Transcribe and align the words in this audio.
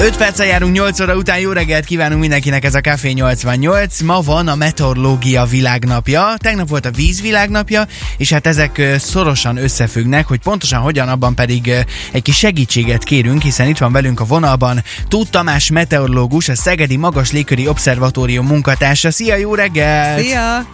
5 0.00 0.16
perccel 0.16 0.46
járunk 0.46 0.74
8 0.74 1.00
óra 1.00 1.16
után, 1.16 1.38
jó 1.38 1.52
reggelt 1.52 1.84
kívánunk 1.84 2.20
mindenkinek, 2.20 2.64
ez 2.64 2.74
a 2.74 2.80
Café 2.80 3.10
88. 3.10 4.00
Ma 4.00 4.20
van 4.20 4.48
a 4.48 4.54
meteorológia 4.54 5.44
világnapja, 5.44 6.34
tegnap 6.38 6.68
volt 6.68 6.86
a 6.86 6.90
víz 6.90 7.20
világnapja, 7.20 7.86
és 8.16 8.32
hát 8.32 8.46
ezek 8.46 8.82
szorosan 8.98 9.56
összefüggnek, 9.56 10.26
hogy 10.26 10.38
pontosan 10.38 10.80
hogyan, 10.80 11.08
abban 11.08 11.34
pedig 11.34 11.72
egy 12.12 12.22
kis 12.22 12.36
segítséget 12.36 13.04
kérünk, 13.04 13.42
hiszen 13.42 13.68
itt 13.68 13.78
van 13.78 13.92
velünk 13.92 14.20
a 14.20 14.24
vonalban 14.24 14.82
Tóth 15.08 15.30
Tamás 15.30 15.70
meteorológus, 15.70 16.48
a 16.48 16.54
Szegedi 16.54 16.96
Magas 16.96 17.32
Légköri 17.32 17.68
Obszervatórium 17.68 18.46
munkatársa. 18.46 19.10
Szia, 19.10 19.36
jó 19.36 19.54
reggelt! 19.54 20.20
Szia! 20.20 20.66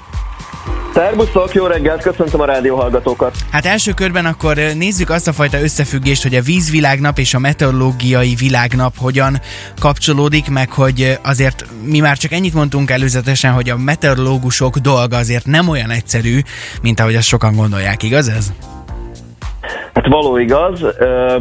Szerbuszok, 0.94 1.54
jó 1.54 1.66
reggelt, 1.66 2.02
köszöntöm 2.02 2.40
a 2.40 2.44
rádióhallgatókat. 2.44 3.36
Hát 3.50 3.66
első 3.66 3.92
körben 3.92 4.26
akkor 4.26 4.56
nézzük 4.56 5.10
azt 5.10 5.28
a 5.28 5.32
fajta 5.32 5.60
összefüggést, 5.60 6.22
hogy 6.22 6.34
a 6.34 6.42
vízvilágnap 6.42 7.18
és 7.18 7.34
a 7.34 7.38
meteorológiai 7.38 8.34
világnap 8.34 8.92
hogyan 8.98 9.40
kapcsolódik, 9.80 10.48
meg 10.48 10.72
hogy 10.72 11.18
azért 11.22 11.66
mi 11.84 11.98
már 11.98 12.16
csak 12.16 12.32
ennyit 12.32 12.54
mondtunk 12.54 12.90
előzetesen, 12.90 13.52
hogy 13.52 13.70
a 13.70 13.76
meteorológusok 13.76 14.76
dolga 14.76 15.16
azért 15.16 15.46
nem 15.46 15.68
olyan 15.68 15.90
egyszerű, 15.90 16.40
mint 16.82 17.00
ahogy 17.00 17.14
azt 17.14 17.26
sokan 17.26 17.54
gondolják, 17.54 18.02
igaz 18.02 18.28
ez? 18.28 18.52
Hát 19.94 20.06
való 20.06 20.36
igaz, 20.36 20.86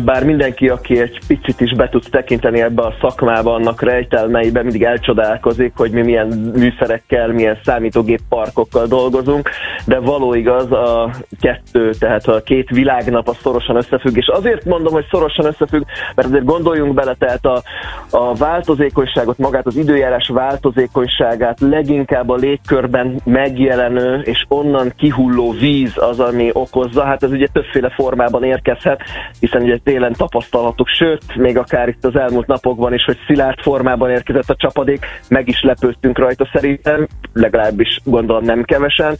bár 0.05 0.26
mindenki, 0.26 0.70
aki 0.70 0.99
egy 0.99 1.20
picit 1.27 1.62
is 1.62 1.73
be 1.73 1.89
tud 1.89 2.03
tekinteni 2.12 2.62
ebbe 2.62 2.81
a 2.81 2.95
szakmába, 3.02 3.53
annak 3.53 3.81
rejtelmeiben 3.81 4.63
mindig 4.63 4.84
elcsodálkozik, 4.84 5.73
hogy 5.75 5.91
mi 5.91 6.02
milyen 6.02 6.27
műszerekkel, 6.55 7.27
milyen 7.27 7.58
számítógép 7.63 8.20
parkokkal 8.30 8.85
dolgozunk, 8.88 9.49
de 9.85 9.99
való 9.99 10.34
igaz, 10.34 10.72
a 10.72 11.09
kettő, 11.41 11.89
tehát 11.99 12.27
a 12.27 12.41
két 12.41 12.70
világnap 12.70 13.27
a 13.27 13.34
szorosan 13.34 13.75
összefügg, 13.75 14.17
és 14.17 14.27
azért 14.27 14.66
mondom, 14.66 14.94
hogy 14.94 15.05
szorosan 15.11 15.45
összefügg, 15.45 15.84
mert 16.16 16.27
azért 16.27 16.45
gondoljunk 16.45 16.94
bele, 16.94 17.16
tehát 17.20 17.45
a, 17.45 17.61
a 18.09 18.34
változékonyságot, 18.34 19.38
magát 19.38 19.66
az 19.66 19.75
időjárás 19.75 20.27
változékonyságát 20.27 21.59
leginkább 21.59 22.30
a 22.30 22.36
légkörben 22.36 23.22
megjelenő 23.23 24.20
és 24.20 24.45
onnan 24.47 24.94
kihulló 24.97 25.52
víz 25.52 25.94
az, 25.95 26.20
ami 26.20 26.50
okozza, 26.53 27.03
hát 27.03 27.23
ez 27.23 27.31
ugye 27.31 27.47
többféle 27.53 27.89
formában 27.89 28.44
érkezhet, 28.50 29.02
hiszen 29.39 29.61
ugye 29.61 29.78
télen 29.83 30.14
tapasztalhatók, 30.14 30.88
sőt, 30.88 31.36
még 31.36 31.58
akár 31.58 31.88
itt 31.88 32.05
az 32.05 32.16
elmúlt 32.16 32.47
napokban 32.47 32.94
is, 32.94 33.03
hogy 33.03 33.17
szilárd 33.28 33.59
formában 33.59 34.09
érkezett 34.09 34.50
a 34.50 34.55
csapadék, 34.55 35.05
meg 35.30 35.47
is 35.47 35.61
lepődtünk 35.61 36.17
rajta 36.17 36.50
szerintem, 36.53 37.08
legalábbis 37.33 38.00
gondolom 38.03 38.44
nem 38.44 38.64
kevesen, 38.64 39.17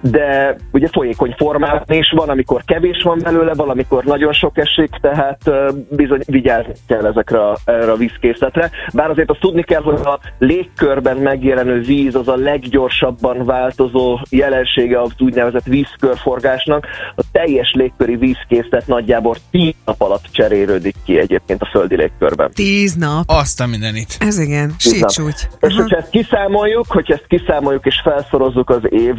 de 0.00 0.56
ugye 0.72 0.88
folyékony 0.92 1.34
formában 1.36 1.96
is 1.96 2.10
van, 2.16 2.28
amikor 2.28 2.62
kevés 2.64 3.02
van 3.02 3.18
belőle, 3.22 3.54
valamikor 3.54 4.04
nagyon 4.04 4.32
sok 4.32 4.58
esik, 4.58 4.90
tehát 5.00 5.50
bizony 5.90 6.20
vigyázni 6.26 6.72
kell 6.86 7.06
ezekre 7.06 7.48
a, 7.48 7.56
erre 7.64 7.90
a 7.90 7.96
vízkészletre. 7.96 8.70
Bár 8.94 9.10
azért 9.10 9.30
azt 9.30 9.40
tudni 9.40 9.62
kell, 9.62 9.82
hogy 9.82 10.00
a 10.04 10.18
légkörben 10.38 11.16
megjelenő 11.16 11.80
víz 11.80 12.14
az 12.14 12.28
a 12.28 12.36
leggyorsabban 12.36 13.44
változó 13.44 14.18
jelensége 14.30 15.00
az 15.00 15.12
úgynevezett 15.18 15.64
vízkörforgásnak. 15.64 16.86
A 17.16 17.22
teljes 17.32 17.72
légköri 17.72 18.16
vízkészlet 18.16 18.55
készlet 18.60 18.86
nagyjából 18.86 19.36
10 19.50 19.74
nap 19.84 20.00
alatt 20.00 20.24
cserélődik 20.30 20.94
ki 21.04 21.18
egyébként 21.18 21.62
a 21.62 21.68
földi 21.72 21.96
légkörben. 21.96 22.50
10 22.54 22.94
nap? 22.94 23.24
Azt 23.26 23.60
a 23.60 23.66
mindenit. 23.66 24.16
Ez 24.18 24.38
igen, 24.38 24.74
sítsúgy. 24.78 25.48
És 25.60 25.74
hogyha 25.74 25.96
ezt 25.96 26.10
kiszámoljuk, 26.10 26.84
hogyha 26.88 27.14
ezt 27.14 27.26
kiszámoljuk 27.28 27.86
és 27.86 28.00
felszorozzuk 28.04 28.70
az 28.70 28.80
év, 28.88 29.14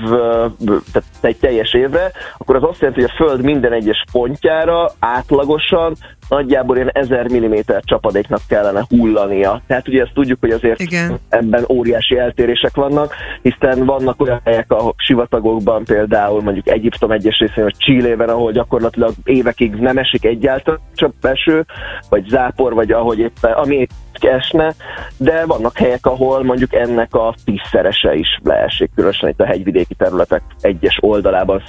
tehát 0.92 1.08
egy 1.22 1.38
teljes 1.38 1.74
évre, 1.74 2.12
akkor 2.38 2.56
az 2.56 2.64
azt 2.64 2.80
jelenti, 2.80 3.02
hogy 3.02 3.12
a 3.14 3.24
Föld 3.24 3.42
minden 3.42 3.74
egyes 3.74 4.04
pontjára 4.12 4.92
átlagosan 5.00 5.96
nagyjából 6.30 6.76
ilyen 6.76 6.90
1000 6.94 7.32
mm 7.32 7.54
csapadéknak 7.80 8.42
kellene 8.48 8.86
hullania. 8.90 9.62
Tehát 9.68 9.88
ugye 9.88 10.02
ezt 10.02 10.14
tudjuk, 10.14 10.38
hogy 10.40 10.52
azért 10.52 10.80
Igen. 10.80 11.20
ebben 11.30 11.66
óriási 11.70 12.18
eltérésesek 12.18 12.76
vannak, 12.76 13.14
hiszen 13.42 13.86
vannak 13.86 14.22
olyan 14.22 14.42
helyek 14.44 14.72
a 14.72 14.94
sivatagokban, 14.98 15.84
például 15.84 16.42
mondjuk 16.42 16.70
Egyiptom 16.70 17.12
egyes 17.12 17.38
részén, 17.40 17.64
vagy 17.64 17.76
Csillében, 17.78 18.30
ahol 18.30 18.52
gyakorlatilag 18.52 19.14
évekig 19.28 19.74
nem 19.74 19.98
esik 19.98 20.26
egyáltalán 20.26 20.80
csak 20.98 21.14
eső, 21.22 21.66
vagy 22.10 22.28
zápor, 22.28 22.74
vagy 22.74 22.92
ahogy 22.92 23.20
éppen, 23.20 23.52
ami 23.52 23.88
esne, 24.24 24.74
de 25.18 25.46
vannak 25.46 25.78
helyek, 25.78 26.06
ahol 26.06 26.44
mondjuk 26.44 26.74
ennek 26.74 27.14
a 27.14 27.36
tízszerese 27.46 28.14
is 28.14 28.40
leesik, 28.44 28.92
különösen 28.96 29.30
itt 29.30 29.40
a 29.40 29.46
hegyvidéki 29.46 29.94
területek 29.94 30.42
egyes 30.62 30.98
oldalában, 31.02 31.64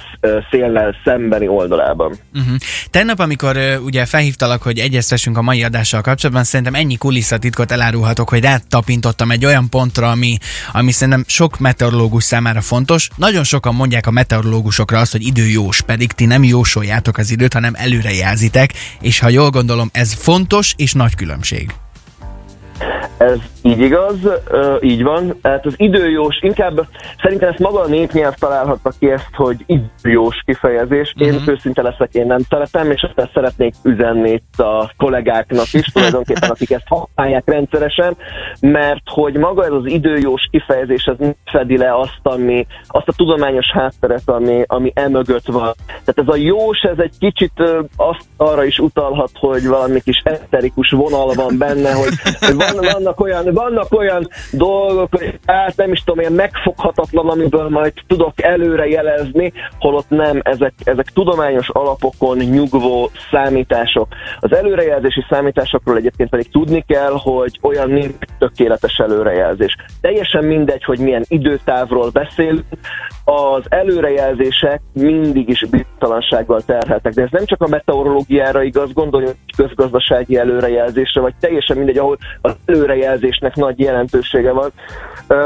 széllel 0.51 0.95
szembeni 1.03 1.47
oldalában. 1.47 2.15
Uh-huh. 2.33 2.55
Tegnap, 2.91 3.19
amikor 3.19 3.55
uh, 3.55 3.83
ugye 3.83 4.05
felhívtalak, 4.05 4.61
hogy 4.61 4.79
egyeztessünk 4.79 5.37
a 5.37 5.41
mai 5.41 5.63
adással 5.63 6.01
kapcsolatban, 6.01 6.43
szerintem 6.43 6.73
ennyi 6.73 6.97
kulisszatitkot 6.97 7.71
elárulhatok, 7.71 8.29
hogy 8.29 8.41
rátapintottam 8.41 9.31
egy 9.31 9.45
olyan 9.45 9.69
pontra, 9.69 10.09
ami, 10.09 10.37
ami 10.71 10.91
szerintem 10.91 11.23
sok 11.27 11.59
meteorológus 11.59 12.23
számára 12.23 12.61
fontos. 12.61 13.09
Nagyon 13.15 13.43
sokan 13.43 13.75
mondják 13.75 14.07
a 14.07 14.11
meteorológusokra 14.11 14.99
azt, 14.99 15.11
hogy 15.11 15.25
időjós, 15.25 15.81
pedig 15.81 16.11
ti 16.11 16.25
nem 16.25 16.43
jósoljátok 16.43 17.17
az 17.17 17.31
időt, 17.31 17.53
hanem 17.53 17.73
előrejelzitek, 17.75 18.73
és 19.01 19.18
ha 19.19 19.29
jól 19.29 19.49
gondolom, 19.49 19.89
ez 19.93 20.13
fontos 20.13 20.73
és 20.77 20.93
nagy 20.93 21.15
különbség. 21.15 21.71
Ez 23.19 23.37
így 23.61 23.79
igaz, 23.79 24.17
így 24.81 25.03
van. 25.03 25.39
Hát 25.43 25.65
az 25.65 25.73
időjós, 25.77 26.39
inkább 26.41 26.87
szerintem 27.21 27.49
ezt 27.49 27.59
maga 27.59 27.79
a 27.79 27.87
népnyelv 27.87 28.33
találhatta 28.33 28.91
ki 28.99 29.11
ezt, 29.11 29.29
hogy 29.33 29.65
időjós 29.65 30.41
kifejezés. 30.45 31.13
Én 31.17 31.33
uh-huh. 31.33 31.47
őszinte 31.47 31.81
leszek, 31.81 32.13
én 32.13 32.25
nem 32.25 32.39
szeretem, 32.49 32.91
és 32.91 33.01
ezt 33.15 33.29
szeretnék 33.33 33.73
üzenni 33.83 34.31
itt 34.31 34.59
a 34.59 34.91
kollégáknak 34.97 35.73
is, 35.73 35.85
tulajdonképpen 35.93 36.49
akik 36.49 36.71
ezt 36.71 36.87
használják 36.87 37.43
rendszeresen, 37.45 38.15
mert 38.59 39.03
hogy 39.05 39.37
maga 39.37 39.65
ez 39.65 39.71
az 39.71 39.85
időjós 39.85 40.47
kifejezés, 40.51 41.03
ez 41.05 41.27
fedi 41.45 41.77
le 41.77 41.99
azt, 41.99 42.19
ami, 42.23 42.67
azt 42.87 43.07
a 43.07 43.13
tudományos 43.13 43.71
hátteret, 43.71 44.29
ami, 44.29 44.63
ami 44.67 44.91
emögött 44.95 45.45
van. 45.45 45.73
Tehát 45.85 46.15
ez 46.15 46.27
a 46.27 46.35
jós, 46.35 46.81
ez 46.81 46.97
egy 46.97 47.13
kicsit 47.19 47.63
azt 47.95 48.25
arra 48.37 48.63
is 48.63 48.79
utalhat, 48.79 49.31
hogy 49.33 49.67
valami 49.67 50.01
kis 50.01 50.21
eterikus 50.23 50.89
vonal 50.89 51.33
van 51.33 51.57
benne, 51.57 51.91
hogy, 51.91 52.13
hogy 52.39 52.55
van, 52.55 53.08
vannak 53.09 53.19
olyan 53.19 53.53
vannak 53.53 53.93
olyan 53.93 54.27
dolgok, 54.51 55.07
hogy 55.11 55.39
hát 55.45 55.75
nem 55.75 55.91
is 55.91 55.99
tudom, 55.99 56.19
ilyen 56.19 56.33
megfoghatatlan, 56.33 57.29
amiből 57.29 57.69
majd 57.69 57.93
tudok 58.07 58.41
előre 58.41 58.87
jelezni, 58.87 59.53
holott 59.79 60.09
nem, 60.09 60.39
ezek, 60.43 60.73
ezek 60.83 61.05
tudományos 61.05 61.69
alapokon 61.69 62.37
nyugvó 62.37 63.09
számítások. 63.31 64.07
Az 64.39 64.55
előrejelzési 64.55 65.25
számításokról 65.29 65.97
egyébként 65.97 66.29
pedig 66.29 66.51
tudni 66.51 66.83
kell, 66.87 67.13
hogy 67.13 67.59
olyan 67.61 67.89
nincs 67.89 68.13
tökéletes 68.39 68.97
előrejelzés. 68.97 69.75
Teljesen 70.01 70.43
mindegy, 70.43 70.83
hogy 70.83 70.99
milyen 70.99 71.25
időtávról 71.27 72.09
beszélünk, 72.09 72.63
az 73.23 73.63
előrejelzések 73.69 74.81
mindig 74.93 75.49
is 75.49 75.65
biztalansággal 75.69 76.61
terheltek, 76.61 77.13
de 77.13 77.21
ez 77.21 77.29
nem 77.31 77.45
csak 77.45 77.61
a 77.61 77.67
meteorológiára 77.67 78.63
igaz, 78.63 78.93
gondoljunk 78.93 79.35
közgazdasági 79.55 80.37
előrejelzésre, 80.37 81.21
vagy 81.21 81.33
teljesen 81.39 81.77
mindegy, 81.77 81.97
ahol 81.97 82.17
az 82.41 82.55
előrejelzésnek 83.03 83.55
nagy 83.55 83.79
jelentősége 83.79 84.51
van. 84.51 84.71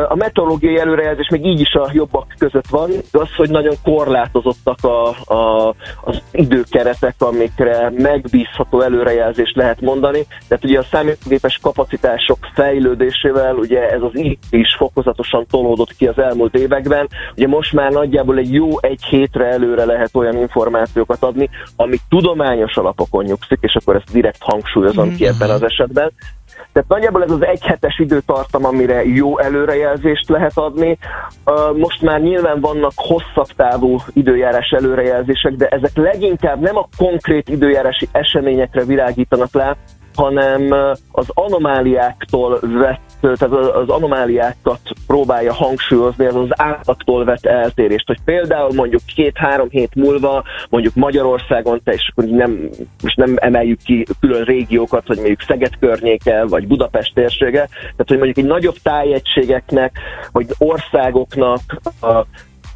A 0.07 0.15
meteorológiai 0.15 0.79
előrejelzés 0.79 1.27
még 1.29 1.45
így 1.45 1.59
is 1.59 1.73
a 1.73 1.89
jobbak 1.93 2.33
között 2.37 2.67
van, 2.67 2.89
az, 3.11 3.35
hogy 3.35 3.49
nagyon 3.49 3.75
korlátozottak 3.83 4.77
a, 4.81 5.07
a, 5.33 5.73
az 6.03 6.21
időkeretek, 6.31 7.15
amikre 7.17 7.91
megbízható 7.97 8.81
előrejelzést 8.81 9.55
lehet 9.55 9.81
mondani. 9.81 10.25
Tehát 10.47 10.63
ugye 10.63 10.79
a 10.79 10.83
számítógépes 10.91 11.59
kapacitások 11.61 12.37
fejlődésével 12.53 13.55
ugye 13.55 13.89
ez 13.89 14.01
az 14.01 14.17
így 14.17 14.37
is 14.49 14.75
fokozatosan 14.75 15.45
tolódott 15.49 15.95
ki 15.95 16.07
az 16.07 16.17
elmúlt 16.17 16.55
években. 16.55 17.07
Ugye 17.35 17.47
most 17.47 17.73
már 17.73 17.91
nagyjából 17.91 18.37
egy 18.37 18.53
jó 18.53 18.69
egy 18.81 19.03
hétre 19.03 19.45
előre 19.45 19.85
lehet 19.85 20.15
olyan 20.15 20.37
információkat 20.37 21.23
adni, 21.23 21.49
ami 21.75 21.97
tudományos 22.09 22.75
alapokon 22.75 23.23
nyugszik, 23.23 23.59
és 23.61 23.75
akkor 23.75 23.95
ezt 23.95 24.11
direkt 24.11 24.41
hangsúlyozom 24.41 25.05
mm-hmm. 25.05 25.15
ki 25.15 25.25
ebben 25.25 25.49
az 25.49 25.63
esetben. 25.63 26.11
Tehát 26.73 26.89
nagyjából 26.89 27.23
ez 27.23 27.31
az 27.31 27.45
egyhetes 27.45 27.99
időtartam, 27.99 28.65
amire 28.65 29.05
jó 29.05 29.39
előrejelzést 29.39 30.29
lehet 30.29 30.57
adni. 30.57 30.97
Most 31.75 32.01
már 32.01 32.21
nyilván 32.21 32.59
vannak 32.59 32.91
hosszabb 32.95 33.55
távú 33.55 33.97
időjárás 34.13 34.69
előrejelzések, 34.69 35.53
de 35.53 35.67
ezek 35.67 35.95
leginkább 35.95 36.59
nem 36.59 36.77
a 36.77 36.87
konkrét 36.97 37.49
időjárási 37.49 38.07
eseményekre 38.11 38.83
világítanak 38.83 39.53
le, 39.53 39.77
hanem 40.15 40.71
az 41.11 41.25
anomáliáktól 41.27 42.59
vett, 42.61 43.12
tehát 43.23 43.75
az 43.75 43.89
anomáliákat 43.89 44.79
próbálja 45.07 45.53
hangsúlyozni, 45.53 46.25
ez 46.25 46.35
az 46.35 46.47
átlagtól 46.49 47.25
vett 47.25 47.45
eltérést, 47.45 48.07
hogy 48.07 48.19
például 48.25 48.73
mondjuk 48.73 49.01
két-három 49.15 49.69
hét 49.69 49.95
múlva 49.95 50.43
mondjuk 50.69 50.95
Magyarországon, 50.95 51.81
te 51.83 51.91
és 51.91 52.11
nem, 52.15 52.69
most 53.01 53.17
nem 53.17 53.35
emeljük 53.35 53.79
ki 53.83 54.05
külön 54.19 54.43
régiókat, 54.43 55.07
hogy 55.07 55.17
mondjuk 55.17 55.41
Szeged 55.41 55.77
környéke, 55.79 56.45
vagy 56.45 56.67
Budapest 56.67 57.13
térsége, 57.13 57.67
tehát 57.71 58.05
hogy 58.07 58.17
mondjuk 58.17 58.37
egy 58.37 58.45
nagyobb 58.45 58.75
tájegységeknek, 58.83 59.99
vagy 60.31 60.47
országoknak 60.57 61.61
a 62.01 62.25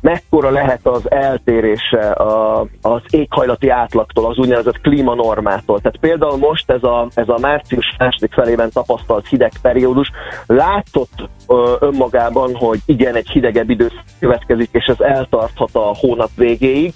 mekkora 0.08 0.50
lehet 0.50 0.88
az 0.88 1.12
eltérése 1.12 2.12
a, 2.12 2.68
az 2.82 3.02
éghajlati 3.10 3.70
átlagtól, 3.70 4.26
az 4.26 4.38
úgynevezett 4.38 4.82
klímanormától. 4.82 5.80
Tehát 5.82 5.98
például 5.98 6.38
most 6.38 6.72
ez 6.72 6.84
a, 6.84 7.08
ez 7.14 7.30
a 7.30 7.38
március 7.42 7.96
második 7.98 8.34
felében 8.34 8.70
tapasztalt 8.72 9.28
hideg 9.28 9.52
periódus 9.62 10.12
látszott 10.46 11.30
ö, 11.48 11.76
önmagában, 11.80 12.56
hogy 12.56 12.80
igen, 12.86 13.16
egy 13.16 13.30
hidegebb 13.30 13.70
időszak 13.70 14.04
következik, 14.20 14.70
és 14.72 14.86
ez 14.86 15.00
eltarthat 15.00 15.70
a 15.74 15.96
hónap 16.00 16.30
végéig, 16.36 16.94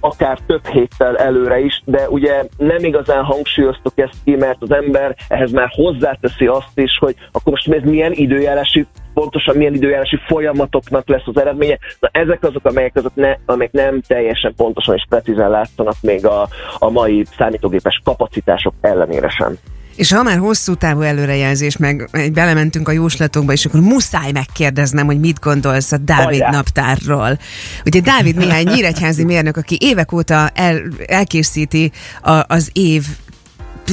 akár 0.00 0.38
több 0.46 0.66
héttel 0.66 1.18
előre 1.18 1.60
is, 1.60 1.82
de 1.84 2.08
ugye 2.08 2.44
nem 2.56 2.84
igazán 2.84 3.24
hangsúlyoztuk 3.24 3.98
ezt 3.98 4.16
ki, 4.24 4.36
mert 4.36 4.62
az 4.62 4.72
ember 4.72 5.16
ehhez 5.28 5.52
már 5.52 5.68
hozzáteszi 5.70 6.46
azt 6.46 6.78
is, 6.78 6.98
hogy 6.98 7.14
akkor 7.32 7.52
most 7.52 7.68
ez 7.68 7.82
milyen 7.82 8.12
időjárási 8.12 8.86
pontosan 9.14 9.56
milyen 9.56 9.74
időjárási 9.74 10.18
folyamatoknak 10.26 11.08
lesz 11.08 11.22
az 11.24 11.40
eredménye. 11.40 11.78
Na, 12.00 12.08
ezek 12.12 12.42
azok, 12.42 12.64
amelyek, 12.64 12.96
azok 12.96 13.14
ne, 13.14 13.34
amelyek 13.46 13.72
nem 13.72 14.00
teljesen 14.00 14.54
pontosan 14.56 14.94
és 14.94 15.04
precízen 15.08 15.50
látszanak 15.50 15.96
még 16.00 16.26
a, 16.26 16.48
a 16.78 16.90
mai 16.90 17.24
számítógépes 17.36 18.00
kapacitások 18.04 18.74
ellenére 18.80 19.28
sem. 19.28 19.56
És 19.94 20.12
ha 20.12 20.22
már 20.22 20.38
hosszú 20.38 20.74
távú 20.74 21.00
előrejelzés, 21.00 21.76
meg 21.76 22.08
belementünk 22.32 22.88
a 22.88 22.92
jóslatokba, 22.92 23.52
és 23.52 23.64
akkor 23.64 23.80
muszáj 23.80 24.32
megkérdeznem, 24.32 25.06
hogy 25.06 25.20
mit 25.20 25.40
gondolsz 25.40 25.92
a 25.92 25.96
Dávid 25.96 26.40
Ajá. 26.40 26.50
naptárról. 26.50 27.38
Ugye 27.84 28.00
Dávid 28.00 28.36
néhány 28.36 28.66
nyíregyházi 28.66 29.24
mérnök, 29.24 29.56
aki 29.56 29.76
évek 29.80 30.12
óta 30.12 30.50
el, 30.54 30.82
elkészíti 31.06 31.92
a, 32.22 32.42
az 32.46 32.70
év 32.72 33.04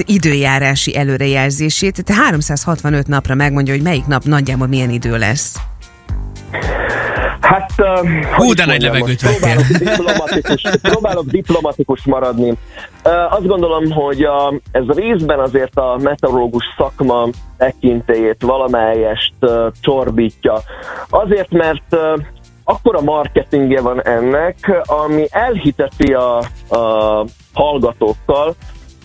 időjárási 0.05 0.97
előrejelzését, 0.97 2.03
tehát 2.03 2.23
365 2.23 3.07
napra 3.07 3.35
megmondja, 3.35 3.73
hogy 3.73 3.83
melyik 3.83 4.05
nap 4.05 4.23
nagyjából 4.23 4.67
milyen 4.67 4.89
idő 4.89 5.17
lesz. 5.17 5.55
Hát, 7.49 7.71
Hú, 8.35 8.53
de 8.53 8.65
nagy 8.65 8.81
levegőt 8.81 9.21
próbálok 9.21 9.65
diplomatikus, 9.65 10.61
próbálok 10.81 11.25
diplomatikus 11.25 12.03
maradni. 12.05 12.53
Azt 13.29 13.47
gondolom, 13.47 13.91
hogy 13.91 14.23
a, 14.23 14.53
ez 14.71 14.83
részben 14.87 15.39
azért 15.39 15.75
a 15.75 15.97
meteorológus 16.01 16.63
szakma 16.77 17.27
tekintélyét 17.57 18.41
valamelyest 18.41 19.33
csorbítja. 19.81 20.61
Azért, 21.09 21.51
mert 21.51 21.83
uh, 21.91 22.23
akkora 22.63 23.01
marketingje 23.01 23.81
van 23.81 24.03
ennek, 24.03 24.81
ami 24.85 25.25
elhiteti 25.29 26.13
a, 26.13 26.37
a 26.69 27.25
hallgatókkal, 27.53 28.55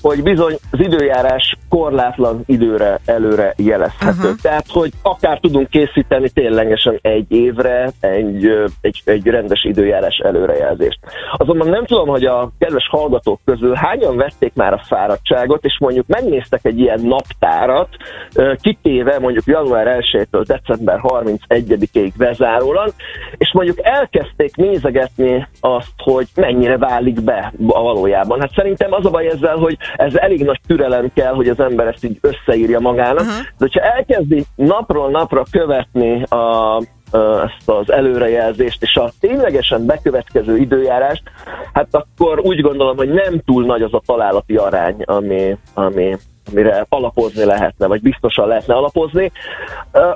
hogy 0.09 0.23
bizony 0.23 0.57
az 0.71 0.81
időjárás 0.81 1.57
korlátlan 1.69 2.43
időre 2.47 2.99
előre 3.05 3.55
jelezhető. 3.57 4.19
Uh-huh. 4.19 4.41
Tehát, 4.43 4.67
hogy 4.69 4.93
akár 5.03 5.39
tudunk 5.41 5.69
készíteni 5.69 6.29
ténylegesen 6.29 6.99
egy 7.03 7.33
évre 7.33 7.91
egy, 8.01 8.49
egy, 8.81 9.03
egy 9.05 9.27
rendes 9.27 9.65
időjárás 9.65 10.17
előrejelzést. 10.25 10.99
Azonban 11.37 11.69
nem 11.69 11.85
tudom, 11.85 12.09
hogy 12.09 12.25
a 12.25 12.51
kedves 12.59 12.89
hallgatók 12.91 13.41
közül 13.45 13.75
hányan 13.75 14.17
vették 14.17 14.55
már 14.55 14.73
a 14.73 14.83
fáradtságot, 14.87 15.65
és 15.65 15.77
mondjuk 15.81 16.07
megnéztek 16.07 16.61
egy 16.63 16.79
ilyen 16.79 17.01
naptárat, 17.01 17.89
kitéve 18.61 19.19
mondjuk 19.19 19.45
január 19.47 19.99
1-től 20.01 20.45
december 20.47 21.01
31-ig 21.03 22.13
bezárólag, 22.17 22.93
és 23.37 23.53
mondjuk 23.53 23.79
elkezdték 23.83 24.57
nézegetni 24.57 25.47
azt, 25.61 25.93
hogy 25.97 26.27
mennyire 26.35 26.79
válik 26.79 27.23
be 27.23 27.53
a 27.67 27.83
valójában. 27.83 28.41
Hát 28.41 28.53
szerintem 28.55 28.93
az 28.93 29.07
a 29.07 29.11
baj 29.11 29.27
ezzel, 29.27 29.57
hogy 29.57 29.77
ez 29.97 30.15
elég 30.15 30.45
nagy 30.45 30.61
türelem 30.67 31.11
kell, 31.15 31.33
hogy 31.35 31.49
az 31.49 31.61
ember 31.61 31.87
ezt 31.87 32.05
így 32.05 32.19
összeírja 32.21 32.81
magának. 32.81 33.21
Uh-huh. 33.21 33.37
De 33.37 33.57
hogyha 33.59 33.81
elkezdi 33.81 34.45
napról 34.55 35.11
napra 35.11 35.43
követni 35.51 36.23
a, 36.23 36.77
ezt 37.45 37.69
az 37.69 37.93
előrejelzést 37.93 38.83
és 38.83 38.97
a 38.97 39.11
ténylegesen 39.21 39.87
bekövetkező 39.87 40.57
időjárást, 40.57 41.23
hát 41.73 41.89
akkor 41.91 42.41
úgy 42.41 42.61
gondolom, 42.61 42.97
hogy 42.97 43.09
nem 43.09 43.41
túl 43.45 43.65
nagy 43.65 43.83
az 43.83 43.95
a 43.95 44.03
találati 44.07 44.57
arány, 44.57 45.03
ami, 45.05 45.57
ami, 45.75 46.17
amire 46.51 46.87
alapozni 46.89 47.45
lehetne, 47.45 47.87
vagy 47.87 48.01
biztosan 48.01 48.49
lehetne 48.49 48.75
alapozni. 48.75 49.33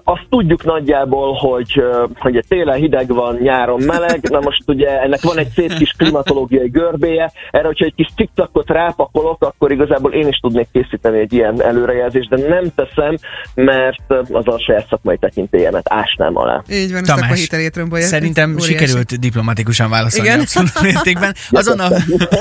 Azt 0.04 0.26
tudjuk 0.30 0.64
nagyjából, 0.64 1.32
hogy, 1.32 1.82
hogy 2.19 2.44
télen 2.48 2.76
hideg 2.78 3.08
van, 3.08 3.36
nyáron 3.40 3.82
meleg, 3.82 4.20
na 4.30 4.40
most 4.40 4.62
ugye 4.66 5.00
ennek 5.00 5.20
van 5.22 5.38
egy 5.38 5.48
szép 5.54 5.75
kis 5.75 5.94
klimatológiai 5.96 6.69
görbéje, 6.69 7.32
erre, 7.50 7.66
hogyha 7.66 7.84
egy 7.84 7.94
kis 7.94 8.08
cikcakot 8.16 8.69
rápakolok, 8.69 9.42
akkor 9.42 9.72
igazából 9.72 10.12
én 10.12 10.28
is 10.28 10.36
tudnék 10.36 10.69
készíteni 10.72 11.19
egy 11.19 11.32
ilyen 11.32 11.62
előrejelzést, 11.62 12.28
de 12.28 12.48
nem 12.48 12.64
teszem, 12.75 13.16
mert 13.54 14.12
az 14.32 14.48
a 14.48 14.58
saját 14.58 14.86
szakmai 14.88 15.16
tekintélyemet 15.16 15.86
ásnám 15.92 16.36
alá. 16.36 16.62
Így 16.70 16.92
van, 16.92 17.02
Tamás, 17.02 17.30
a 17.30 17.34
hitelét. 17.34 17.78
Szerintem 17.92 18.50
óriási. 18.50 18.72
sikerült 18.72 19.19
diplomatikusan 19.19 19.90
válaszolni 19.90 20.28
Igen? 20.28 20.40
abszolút 20.40 20.80
mértékben. 20.82 21.34
Azonnal, 21.50 21.92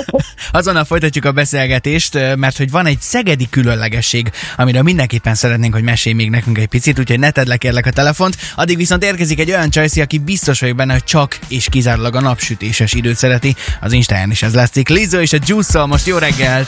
azonnal 0.52 0.84
folytatjuk 0.84 1.26
a 1.26 1.32
beszélgetést, 1.32 2.36
mert 2.36 2.58
hogy 2.58 2.72
van 2.72 2.86
egy 2.86 3.00
szegedi 3.00 3.48
külön 3.50 3.77
különlegesség, 3.78 4.32
amiről 4.56 4.82
mindenképpen 4.82 5.36
szeretnénk, 5.36 5.74
hogy 5.74 5.84
mesélj 5.84 6.16
még 6.16 6.30
nekünk 6.30 6.58
egy 6.58 6.68
picit, 6.68 7.00
úgyhogy 7.00 7.20
ne 7.20 7.32
tedd 7.32 7.48
le 7.48 7.58
kérlek 7.58 7.86
a 7.86 7.92
telefont. 7.92 8.38
Addig 8.56 8.78
viszont 8.78 9.04
érkezik 9.04 9.40
egy 9.40 9.50
olyan 9.50 9.70
csajszi, 9.70 10.02
aki 10.02 10.18
biztos 10.18 10.60
vagyok 10.60 10.76
benne, 10.76 10.94
hogy 10.94 11.04
csak 11.04 11.40
és 11.48 11.68
kizárólag 11.70 12.16
a 12.16 12.22
napsütéses 12.22 12.94
időt 12.94 13.18
szereti. 13.18 13.56
Az 13.82 13.92
Instáján 13.92 14.32
is 14.32 14.42
ez 14.42 14.54
látszik. 14.54 14.90
Lizo 14.90 15.20
és 15.20 15.34
a 15.34 15.38
juice 15.46 15.86
most 15.86 16.08
jó 16.08 16.18
reggelt! 16.18 16.68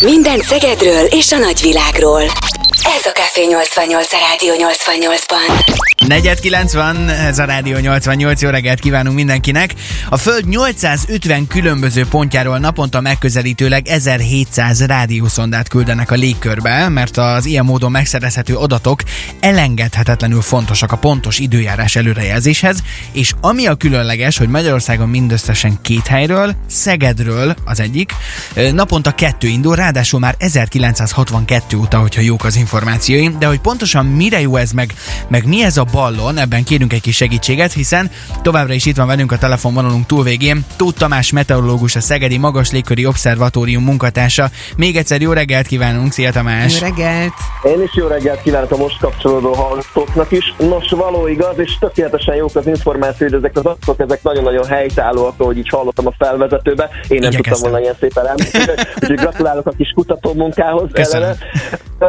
Minden 0.00 0.40
Szegedről 0.40 1.06
és 1.10 1.32
a 1.32 1.38
nagyvilágról. 1.38 2.22
Ez 2.84 3.06
a 3.06 3.10
Café 3.10 3.46
88 3.46 4.12
a 4.12 4.16
Rádió 4.30 4.68
88-ban. 4.68 5.80
Negyed 6.06 6.40
90, 6.40 7.08
ez 7.08 7.38
a 7.38 7.44
Rádió 7.44 7.78
88, 7.78 8.42
jó 8.42 8.50
reggelt 8.50 8.80
kívánunk 8.80 9.16
mindenkinek. 9.16 9.74
A 10.08 10.16
Föld 10.16 10.48
850 10.48 11.46
különböző 11.46 12.06
pontjáról 12.06 12.58
naponta 12.58 13.00
megközelítőleg 13.00 13.88
1700 13.88 14.86
rádiószondát 14.86 15.68
küldenek 15.68 16.10
a 16.10 16.14
légkörbe, 16.14 16.88
mert 16.88 17.16
az 17.16 17.46
ilyen 17.46 17.64
módon 17.64 17.90
megszerezhető 17.90 18.54
adatok 18.54 19.02
elengedhetetlenül 19.40 20.42
fontosak 20.42 20.92
a 20.92 20.96
pontos 20.96 21.38
időjárás 21.38 21.96
előrejelzéshez, 21.96 22.82
és 23.12 23.32
ami 23.40 23.66
a 23.66 23.74
különleges, 23.74 24.38
hogy 24.38 24.48
Magyarországon 24.48 25.08
mindösszesen 25.08 25.78
két 25.82 26.06
helyről, 26.06 26.54
Szegedről 26.68 27.54
az 27.64 27.80
egyik, 27.80 28.12
naponta 28.72 29.10
kettő 29.10 29.46
indul, 29.48 29.74
ráadásul 29.76 30.20
már 30.20 30.34
1962 30.38 31.76
óta, 31.76 31.98
hogyha 31.98 32.20
jók 32.20 32.44
az 32.44 32.56
információim, 32.72 33.36
de 33.38 33.46
hogy 33.46 33.60
pontosan 33.60 34.06
mire 34.06 34.40
jó 34.40 34.56
ez 34.56 34.70
meg, 34.72 34.92
meg 35.28 35.46
mi 35.46 35.62
ez 35.64 35.76
a 35.76 35.84
ballon, 35.92 36.38
ebben 36.38 36.64
kérünk 36.64 36.92
egy 36.92 37.00
kis 37.00 37.16
segítséget, 37.16 37.72
hiszen 37.72 38.10
továbbra 38.42 38.72
is 38.72 38.86
itt 38.86 38.96
van 38.96 39.06
velünk 39.06 39.32
a 39.32 39.38
telefonvonalunk 39.38 40.06
túlvégén 40.06 40.64
Tóth 40.76 40.98
Tamás 40.98 41.32
meteorológus, 41.32 41.96
a 41.96 42.00
Szegedi 42.00 42.38
Magas 42.38 42.70
Légköri 42.70 43.06
Obszervatórium 43.06 43.84
munkatársa. 43.84 44.50
Még 44.76 44.96
egyszer 44.96 45.20
jó 45.20 45.32
reggelt 45.32 45.66
kívánunk, 45.66 46.12
szia 46.12 46.32
Tamás! 46.32 46.80
Jó 46.80 46.86
reggelt! 46.86 47.32
Én 47.62 47.82
is 47.82 47.90
jó 47.94 48.06
reggelt 48.06 48.42
kívánok 48.42 48.70
a 48.70 48.76
most 48.76 48.98
kapcsolódó 48.98 49.52
hallgatóknak 49.52 50.30
is. 50.30 50.54
Nos, 50.58 50.90
való 50.90 51.26
igaz, 51.26 51.58
és 51.58 51.78
tökéletesen 51.80 52.34
jók 52.34 52.56
az 52.56 52.66
információ, 52.66 53.26
hogy 53.26 53.36
ezek 53.36 53.56
az 53.56 53.64
adatok, 53.64 54.00
ezek 54.00 54.22
nagyon-nagyon 54.22 54.66
helytállóak, 54.66 55.34
ahogy 55.36 55.58
így 55.58 55.68
hallottam 55.68 56.06
a 56.06 56.12
felvezetőbe. 56.18 56.90
Én 57.08 57.18
nem 57.18 57.30
tudtam 57.30 57.60
volna 57.60 57.80
ilyen 57.80 57.96
szépen 58.00 58.26
elmondani, 58.26 58.88
úgyhogy 59.00 59.16
gratulálok 59.16 59.66
a 59.66 59.72
kis 59.76 59.92
kutató 59.94 60.34
munkához. 60.34 60.90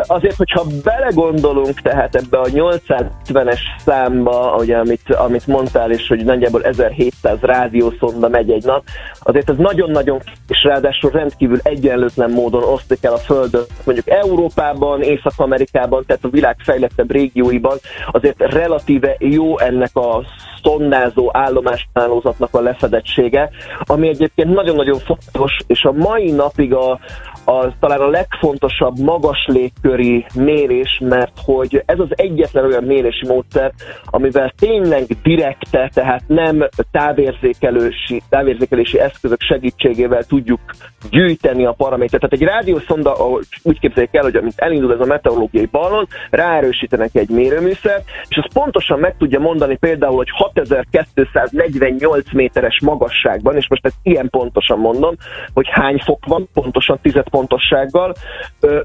Azért, 0.07 0.35
hogyha 0.43 0.65
belegondolunk 0.83 1.81
tehát 1.81 2.15
ebbe 2.15 2.37
a 2.37 2.45
850-es 2.45 3.59
számba, 3.85 4.55
ugye, 4.59 4.77
amit, 4.77 5.13
amit 5.13 5.47
mondtál, 5.47 5.91
és 5.91 6.07
hogy 6.07 6.25
nagyjából 6.25 6.63
1700 6.63 7.37
rádiószonda 7.41 8.27
megy 8.27 8.51
egy 8.51 8.63
nap, 8.63 8.83
azért 9.19 9.49
ez 9.49 9.55
nagyon-nagyon 9.57 10.21
és 10.47 10.63
ráadásul 10.63 11.11
rendkívül 11.11 11.59
egyenlőtlen 11.63 12.31
módon 12.31 12.63
osztik 12.63 13.03
el 13.03 13.13
a 13.13 13.17
Földön. 13.17 13.63
Mondjuk 13.83 14.09
Európában, 14.09 15.01
Észak-Amerikában, 15.01 16.03
tehát 16.05 16.23
a 16.23 16.29
világ 16.29 16.55
fejlettebb 16.63 17.11
régióiban 17.11 17.77
azért 18.11 18.39
relatíve 18.39 19.15
jó 19.19 19.59
ennek 19.59 19.95
a 19.95 20.23
szondázó 20.63 21.29
állomáshálózatnak 21.33 22.53
a 22.53 22.61
lefedettsége, 22.61 23.49
ami 23.79 24.07
egyébként 24.07 24.53
nagyon-nagyon 24.53 24.99
fontos, 24.99 25.57
és 25.67 25.83
a 25.83 25.91
mai 25.91 26.31
napig 26.31 26.73
a, 26.73 26.99
az 27.45 27.71
talán 27.79 27.99
a 27.99 28.07
legfontosabb 28.07 28.99
magas 28.99 29.45
légköri 29.45 30.25
mérés, 30.35 30.99
mert 31.01 31.31
hogy 31.45 31.83
ez 31.85 31.99
az 31.99 32.07
egyetlen 32.09 32.65
olyan 32.65 32.83
mérési 32.83 33.27
módszer, 33.27 33.71
amivel 34.05 34.53
tényleg 34.57 35.05
direkte, 35.23 35.91
tehát 35.93 36.23
nem 36.27 36.67
távérzékelési, 36.91 38.21
távérzékelési 38.29 38.99
eszközök 38.99 39.41
segítségével 39.41 40.23
tudjuk 40.23 40.59
gyűjteni 41.09 41.65
a 41.65 41.71
paramétert. 41.71 42.21
Tehát 42.21 42.33
egy 42.33 42.55
rádiószonda, 42.55 43.15
úgy 43.63 43.79
képzeljék 43.79 44.15
el, 44.15 44.23
hogy 44.23 44.35
amint 44.35 44.59
elindul 44.59 44.93
ez 44.93 44.99
a 44.99 45.05
meteorológiai 45.05 45.65
ballon, 45.65 46.07
ráerősítenek 46.29 47.15
egy 47.15 47.29
mérőműszert, 47.29 48.03
és 48.27 48.37
az 48.37 48.53
pontosan 48.53 48.99
meg 48.99 49.15
tudja 49.17 49.39
mondani 49.39 49.75
például, 49.75 50.15
hogy 50.15 50.29
6248 50.31 52.33
méteres 52.33 52.79
magasságban, 52.83 53.55
és 53.55 53.69
most 53.69 53.85
ezt 53.85 53.95
ilyen 54.03 54.29
pontosan 54.29 54.79
mondom, 54.79 55.15
hogy 55.53 55.67
hány 55.69 55.97
fok 55.97 56.25
van, 56.25 56.49
pontosan 56.53 56.99
tized 57.01 57.29
pontossággal, 57.33 58.13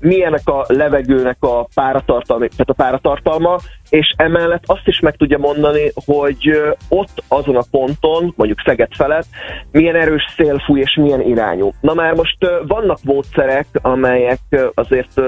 milyenek 0.01 0.49
a 0.49 0.65
levegőnek 0.69 1.37
a 1.41 1.69
páratartalma, 1.75 2.47
tehát 2.47 2.69
a 2.69 2.83
páratartalma, 2.83 3.59
és 3.91 4.15
emellett 4.17 4.63
azt 4.67 4.87
is 4.87 5.01
meg 5.01 5.17
tudja 5.17 5.39
mondani, 5.39 5.93
hogy 5.95 6.63
ott 6.89 7.23
azon 7.29 7.57
a 7.57 7.65
ponton, 7.71 8.33
mondjuk 8.37 8.61
Szeged 8.65 8.95
felett, 8.95 9.27
milyen 9.73 9.95
erős 9.95 10.23
szél 10.37 10.59
fúj 10.59 10.81
és 10.81 10.97
milyen 11.01 11.21
irányú. 11.21 11.71
Na 11.81 11.95
már 11.95 12.15
most 12.15 12.39
vannak 12.67 12.99
módszerek, 13.03 13.67
amelyek 13.73 14.41
azért 14.75 15.21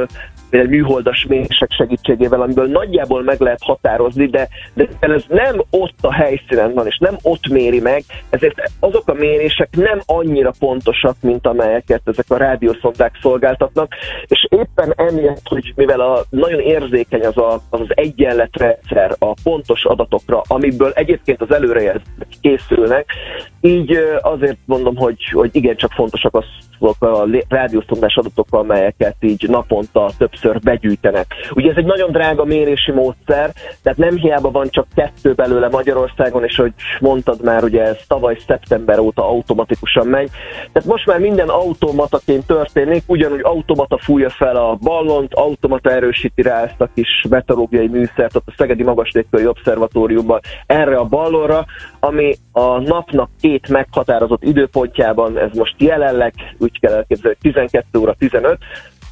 például 0.51 0.71
műholdas 0.71 1.27
mérések 1.29 1.73
segítségével, 1.73 2.41
amiből 2.41 2.67
nagyjából 2.67 3.23
meg 3.23 3.41
lehet 3.41 3.63
határozni, 3.63 4.27
de, 4.27 4.49
de 4.75 4.89
ez 5.01 5.25
nem 5.29 5.63
ott 5.71 5.99
a 6.01 6.13
helyszínen 6.13 6.75
van, 6.75 6.87
és 6.87 6.99
nem 6.99 7.17
ott 7.23 7.49
méri 7.49 7.81
meg, 7.81 8.05
ezért 8.31 8.71
azok 8.81 9.09
a 9.09 9.13
mérések 9.13 9.69
nem 9.77 10.01
annyira 10.07 10.53
pontosak, 10.59 11.17
mint 11.21 11.47
amelyeket 11.47 12.03
ezek 12.05 12.25
a 12.29 12.37
rádiószondák 12.37 13.19
szolgáltatnak, 13.23 13.95
és 14.27 14.47
éppen 14.51 14.93
emiatt, 14.97 15.49
hogy 15.49 15.73
mivel 15.77 16.01
a, 16.01 16.25
nagyon 16.31 16.61
érzékeny 16.61 17.25
az, 17.25 17.37
a, 17.37 17.61
az 17.71 17.81
az 17.81 17.97
egyenletrendszer 17.97 19.17
a 19.19 19.35
pontos 19.43 19.85
adatokra, 19.85 20.43
amiből 20.47 20.91
egyébként 20.95 21.41
az 21.41 21.53
előrejelzések 21.53 22.29
készülnek, 22.41 23.13
így 23.61 23.99
azért 24.21 24.59
mondom, 24.65 24.97
hogy, 24.97 25.25
hogy 25.33 25.51
igencsak 25.53 25.93
fontosak 25.93 26.45
azok 26.79 27.03
a 27.03 27.27
rádiószondás 27.49 28.17
adatok, 28.17 28.47
amelyeket 28.51 29.17
így 29.21 29.49
naponta 29.49 30.11
több 30.19 30.35
többször 30.41 30.61
begyűjtenek. 30.61 31.27
Ugye 31.55 31.71
ez 31.71 31.77
egy 31.77 31.85
nagyon 31.85 32.11
drága 32.11 32.45
mérési 32.45 32.93
módszer, 32.93 33.51
tehát 33.83 33.99
nem 33.99 34.17
hiába 34.17 34.51
van 34.51 34.69
csak 34.71 34.87
kettő 34.95 35.33
belőle 35.33 35.69
Magyarországon, 35.69 36.45
és 36.45 36.57
hogy 36.57 36.73
mondtad 37.01 37.43
már, 37.43 37.65
ugye 37.65 37.83
ez 37.83 37.97
tavaly 38.09 38.37
szeptember 38.47 38.99
óta 38.99 39.29
automatikusan 39.29 40.07
megy. 40.07 40.31
Tehát 40.73 40.89
most 40.89 41.07
már 41.07 41.19
minden 41.19 41.49
automataként 41.49 42.47
történik, 42.47 43.03
ugyanúgy 43.07 43.41
automata 43.43 43.99
fújja 43.99 44.31
fel 44.31 44.57
a 44.57 44.75
ballont, 44.83 45.35
automata 45.35 45.91
erősíti 45.91 46.43
rá 46.43 46.63
ezt 46.63 46.81
a 46.81 46.91
kis 46.95 47.25
meteorológiai 47.29 47.89
műszert, 47.89 48.37
ott 48.37 48.47
a 48.47 48.55
Szegedi 48.57 48.83
Magaslékköri 48.83 49.47
Obszervatóriumban 49.47 50.41
erre 50.67 50.97
a 50.97 51.05
ballonra, 51.05 51.65
ami 52.01 52.35
a 52.53 52.79
napnak 52.79 53.31
két 53.41 53.69
meghatározott 53.69 54.43
időpontjában, 54.43 55.39
ez 55.39 55.51
most 55.55 55.75
jelenleg, 55.79 56.33
úgy 56.59 56.81
kell 56.81 56.93
elképzelni, 56.93 57.37
12 57.41 57.99
óra 57.99 58.15
15, 58.19 58.59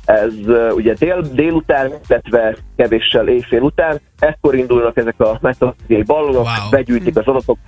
ez 0.08 0.34
ugye 0.74 0.94
dél, 0.94 1.20
délután, 1.20 1.92
illetve 2.08 2.56
kevéssel 2.76 3.28
éjfél 3.28 3.60
után, 3.60 4.00
ekkor 4.18 4.54
indulnak 4.54 4.96
ezek 4.96 5.20
a 5.20 5.38
meteorológiai 5.40 6.02
ballonok, 6.02 6.44
wow. 6.44 6.70
begyűjtik 6.70 7.16
az 7.16 7.26
adatok 7.26 7.58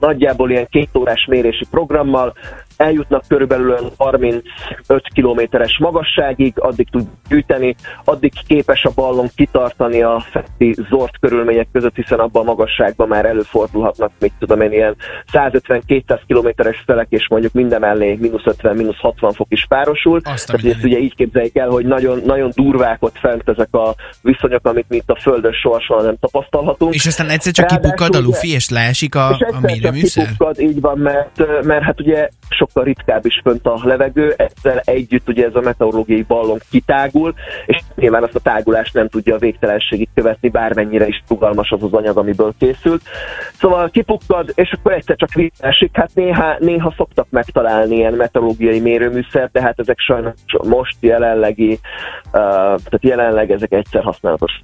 nagyjából 0.00 0.50
ilyen 0.50 0.66
két 0.70 0.88
órás 0.98 1.26
mérési 1.28 1.64
programmal, 1.70 2.34
eljutnak 2.80 3.22
körülbelül 3.28 3.76
35 3.96 4.42
kilométeres 5.14 5.78
magasságig, 5.78 6.52
addig 6.56 6.88
tud 6.90 7.06
gyűjteni, 7.28 7.76
addig 8.04 8.32
képes 8.46 8.84
a 8.84 8.90
ballon 8.94 9.28
kitartani 9.34 10.02
a 10.02 10.24
fenti 10.30 10.74
zord 10.88 11.18
körülmények 11.20 11.68
között, 11.72 11.94
hiszen 11.94 12.18
abban 12.18 12.42
a 12.42 12.44
magasságban 12.44 13.08
már 13.08 13.24
előfordulhatnak, 13.24 14.10
mit 14.20 14.32
tudom 14.38 14.60
én, 14.60 14.72
ilyen 14.72 14.96
150-200 15.32 16.20
kilométeres 16.26 16.82
szelek, 16.86 17.06
és 17.10 17.28
mondjuk 17.28 17.52
minden 17.52 17.80
mellé 17.80 18.18
mínusz 18.20 18.44
50, 18.44 18.76
mínusz 18.76 18.98
60 18.98 19.32
fok 19.32 19.46
is 19.50 19.66
párosul. 19.68 20.20
Azt 20.24 20.46
Tehát 20.46 20.64
ezt 20.64 20.84
ugye 20.84 20.98
így 20.98 21.14
képzeljük 21.14 21.56
el, 21.56 21.68
hogy 21.68 21.86
nagyon, 21.86 22.20
nagyon 22.24 22.50
durvák 22.54 23.02
ott 23.02 23.18
fent 23.18 23.48
ezek 23.48 23.74
a 23.74 23.94
viszonyok, 24.22 24.66
amit 24.66 24.88
mi 24.88 24.96
itt 24.96 25.10
a 25.10 25.16
Földön 25.20 25.52
sohasem 25.52 26.04
nem 26.04 26.16
tapasztalhatunk. 26.20 26.94
És 26.94 27.06
aztán 27.06 27.28
egyszer 27.28 27.52
csak 27.52 27.66
kipukkad 27.66 28.14
a 28.14 28.20
lufi, 28.20 28.52
és 28.52 28.68
leesik 28.68 29.14
a, 29.14 29.36
és 29.38 29.46
a 29.52 29.60
mérőműszer? 29.60 30.26
Kipukkad, 30.26 30.60
így 30.60 30.80
van, 30.80 30.98
mert, 30.98 31.64
mert 31.64 31.82
hát 31.82 32.00
ugye 32.00 32.28
sokkal 32.70 32.84
ritkább 32.84 33.26
is 33.26 33.40
fönt 33.42 33.66
a 33.66 33.80
levegő, 33.82 34.34
ezzel 34.36 34.82
együtt 34.84 35.28
ugye 35.28 35.46
ez 35.46 35.54
a 35.54 35.60
meteorológiai 35.60 36.22
ballon 36.22 36.58
kitágul, 36.70 37.34
és 37.66 37.80
nyilván 37.94 38.22
azt 38.22 38.34
a 38.34 38.40
tágulást 38.40 38.94
nem 38.94 39.08
tudja 39.08 39.34
a 39.34 39.38
végtelenségig 39.38 40.08
követni, 40.14 40.48
bármennyire 40.48 41.06
is 41.06 41.22
rugalmas 41.28 41.70
az 41.70 41.82
az 41.82 41.92
anyag, 41.92 42.16
amiből 42.16 42.54
készült. 42.58 43.02
Szóval 43.58 43.90
kipukkad, 43.90 44.52
és 44.54 44.72
akkor 44.78 44.92
egyszer 44.92 45.16
csak 45.16 45.32
visszaesik. 45.32 45.90
Hát 45.92 46.10
néha, 46.14 46.56
néha 46.58 46.94
szoktak 46.96 47.26
megtalálni 47.30 47.96
ilyen 47.96 48.12
meteorológiai 48.12 48.80
mérőműszert, 48.80 49.52
de 49.52 49.60
hát 49.60 49.78
ezek 49.78 49.98
sajnos 49.98 50.34
most 50.62 50.96
jelenlegi, 51.00 51.70
uh, 51.72 51.80
tehát 52.62 53.00
jelenleg 53.00 53.50
ezek 53.50 53.72
egyszer 53.72 54.02
használatos 54.02 54.60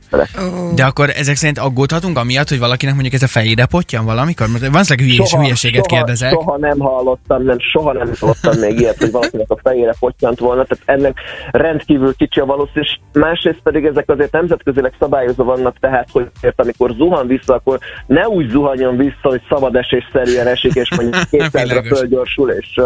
De 0.75 0.85
akkor 0.85 1.11
ezek 1.17 1.37
szerint 1.37 1.59
aggódhatunk 1.59 2.19
amiatt, 2.19 2.49
hogy 2.49 2.59
valakinek 2.59 2.95
mondjuk 2.95 3.15
ez 3.15 3.23
a 3.23 3.27
fejére 3.27 3.67
potyan 3.67 4.05
valamikor? 4.05 4.47
Van 4.71 4.85
hülyes, 4.99 5.29
soha, 5.29 5.43
hülyeséget 5.43 5.89
soha, 5.89 5.97
kérdezek. 5.97 6.31
Soha 6.31 6.57
nem 6.59 6.79
hallottam, 6.79 7.43
nem, 7.43 7.57
soha 7.59 7.93
nem 7.99 8.13
hallottam 8.21 8.59
még 8.59 8.81
ilyet, 8.81 8.99
hogy 8.99 9.11
valakinek 9.11 9.51
a 9.51 9.59
fejére 9.63 9.95
pottyant 9.99 10.39
volna, 10.39 10.65
tehát 10.65 11.01
ennek 11.01 11.21
rendkívül 11.51 12.15
kicsi 12.15 12.41
a 12.41 12.45
valószínűség, 12.45 12.85
és 13.13 13.21
másrészt 13.21 13.61
pedig 13.63 13.85
ezek 13.85 14.09
azért 14.11 14.33
nemzetközileg 14.33 14.95
szabályozva 14.99 15.45
vannak, 15.45 15.79
tehát 15.79 16.09
hogy 16.13 16.27
ért, 16.41 16.61
amikor 16.61 16.91
zuhan 16.91 17.27
vissza, 17.27 17.55
akkor 17.55 17.79
ne 18.07 18.29
úgy 18.29 18.49
zuhanjon 18.49 18.97
vissza, 18.97 19.29
hogy 19.29 19.43
szabad 19.49 19.77
esésszerűen 19.77 20.47
esik, 20.47 20.75
és 20.75 20.97
mondjuk 20.97 21.23
kétszerre 21.31 21.83
földgyorsul, 21.83 22.51
és, 22.51 22.81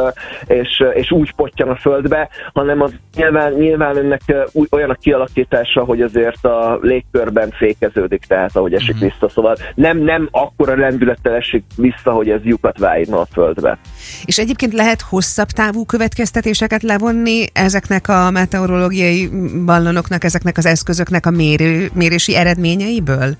és, 0.47 0.85
és 0.93 1.11
úgy 1.11 1.33
pottyan 1.33 1.69
a 1.69 1.77
földbe, 1.77 2.29
hanem 2.53 2.81
az 2.81 2.93
nyilván, 3.17 3.53
nyilván 3.53 3.97
ennek 3.97 4.21
olyan 4.71 4.91
a 4.91 4.95
kialakítása, 4.95 5.85
hogy 5.85 6.01
azért 6.03 6.45
a 6.45 6.79
légkörben 6.81 7.51
fékeződik, 7.51 8.25
tehát 8.25 8.57
ahogy 8.57 8.75
esik 8.75 8.95
uh-huh. 8.95 9.11
vissza, 9.11 9.29
szóval 9.29 9.57
nem, 9.75 9.99
nem 9.99 10.29
akkora 10.31 10.77
lendülettel 10.77 11.35
esik 11.35 11.65
vissza, 11.77 12.13
hogy 12.13 12.31
ez 12.31 12.41
lyukat 12.43 12.79
vájna 12.79 13.21
a 13.21 13.27
földbe. 13.33 13.79
És 14.25 14.39
egyébként 14.39 14.73
lehet 14.73 15.00
hosszabb 15.01 15.51
távú 15.51 15.85
következtetéseket 15.85 16.83
levonni 16.83 17.47
ezeknek 17.53 18.09
a 18.09 18.31
meteorológiai 18.31 19.29
ballonoknak, 19.65 20.25
ezeknek 20.25 20.59
az 20.59 20.67
eszközöknek 20.67 21.27
a 21.27 21.31
mérő, 21.31 21.91
mérési 21.95 22.37
eredményeiből? 22.37 23.37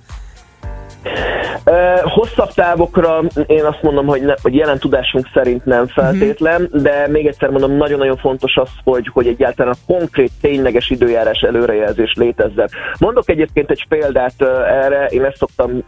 Hosszabb 2.03 2.53
távokra 2.53 3.21
én 3.47 3.65
azt 3.65 3.83
mondom, 3.83 4.07
hogy, 4.07 4.23
ne, 4.23 4.35
hogy 4.43 4.55
jelen 4.55 4.79
tudásunk 4.79 5.27
szerint 5.35 5.65
nem 5.65 5.87
feltétlen, 5.87 6.63
uh-huh. 6.63 6.83
de 6.83 7.07
még 7.09 7.27
egyszer 7.27 7.51
mondom, 7.51 7.77
nagyon-nagyon 7.77 8.17
fontos 8.17 8.57
az, 8.57 8.69
hogy, 8.85 9.11
hogy 9.13 9.27
egyáltalán 9.27 9.73
a 9.73 9.93
konkrét, 9.93 10.31
tényleges 10.41 10.91
időjárás 10.91 11.41
előrejelzés 11.41 12.15
létezzen. 12.19 12.69
Mondok 12.99 13.29
egyébként 13.29 13.71
egy 13.71 13.87
példát 13.89 14.43
erre, 14.67 15.07
én 15.07 15.25
ezt 15.25 15.37
szoktam, 15.37 15.85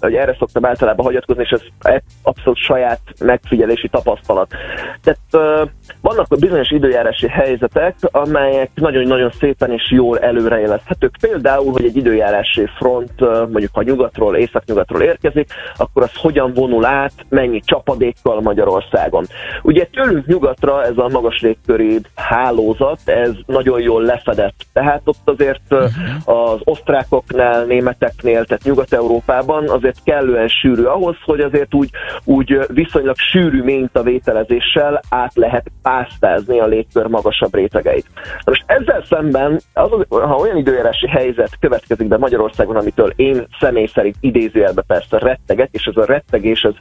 hogy 0.00 0.14
erre 0.14 0.36
szoktam 0.38 0.64
általában 0.64 1.04
hagyatkozni, 1.04 1.42
és 1.42 1.50
ez 1.50 2.00
abszolút 2.22 2.58
saját 2.58 3.00
megfigyelési 3.20 3.88
tapasztalat. 3.88 4.54
Tehát 5.02 5.66
vannak 6.00 6.26
bizonyos 6.38 6.70
időjárási 6.70 7.28
helyzetek, 7.28 7.94
amelyek 8.00 8.70
nagyon-nagyon 8.74 9.30
szépen 9.38 9.72
és 9.72 9.90
jól 9.90 10.18
előrejelezhetők. 10.18 11.16
Például, 11.20 11.72
hogy 11.72 11.84
egy 11.84 11.96
időjárási 11.96 12.68
front 12.78 13.20
mondjuk 13.20 13.70
a 13.72 13.82
nyugatról, 13.82 14.36
északnyugatról 14.36 15.01
érkezik, 15.02 15.50
akkor 15.76 16.02
az 16.02 16.14
hogyan 16.14 16.52
vonul 16.52 16.84
át, 16.84 17.12
mennyi 17.28 17.60
csapadékkal 17.60 18.40
Magyarországon. 18.40 19.24
Ugye 19.62 19.84
tőlünk 19.84 20.26
nyugatra 20.26 20.84
ez 20.84 20.96
a 20.96 21.08
magas 21.08 21.40
légköri 21.40 22.00
hálózat, 22.14 22.98
ez 23.04 23.30
nagyon 23.46 23.80
jól 23.80 24.02
lefedett. 24.02 24.66
Tehát 24.72 25.00
ott 25.04 25.20
azért 25.24 25.60
uh-huh. 25.70 25.90
az 26.24 26.60
osztrákoknál, 26.64 27.64
németeknél, 27.64 28.44
tehát 28.44 28.64
Nyugat-Európában 28.64 29.68
azért 29.68 29.98
kellően 30.04 30.48
sűrű 30.48 30.82
ahhoz, 30.82 31.16
hogy 31.24 31.40
azért 31.40 31.74
úgy, 31.74 31.90
úgy 32.24 32.58
viszonylag 32.66 33.16
sűrű 33.16 33.62
mintavételezéssel 33.62 35.00
át 35.08 35.34
lehet 35.34 35.66
pásztázni 35.82 36.60
a 36.60 36.66
légkör 36.66 37.06
magasabb 37.06 37.54
rétegeit. 37.54 38.06
Na 38.14 38.42
most 38.44 38.64
ezzel 38.66 39.04
szemben, 39.08 39.60
az, 39.72 39.90
ha 40.08 40.36
olyan 40.36 40.56
időjárási 40.56 41.08
helyzet 41.08 41.58
következik 41.60 42.08
be 42.08 42.18
Magyarországon, 42.18 42.76
amitől 42.76 43.12
én 43.16 43.46
személy 43.60 43.86
szerint 43.86 44.16
idézőjelbe 44.20 44.81
persze 44.86 45.18
rettegek, 45.18 45.68
és 45.72 45.84
ez 45.84 45.96
a 45.96 46.04
rettegés 46.04 46.62
ez 46.62 46.74